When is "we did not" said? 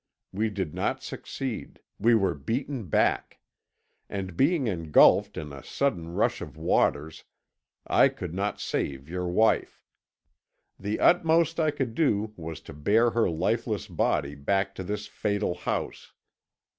0.33-1.03